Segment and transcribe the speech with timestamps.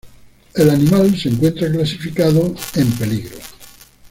[0.55, 3.37] El animal se encuentra clasificado "en Peligro".